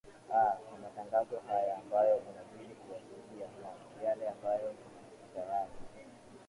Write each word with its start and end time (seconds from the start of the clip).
aah 0.35 0.57
kwa 0.69 0.77
matangazo 0.79 1.39
haya 1.47 1.77
ambayo 1.77 2.15
unazidi 2.15 2.75
kuyasikia 2.75 3.47
na 3.61 4.03
yale 4.09 4.27
ambayo 4.29 4.73
tayari 5.35 5.71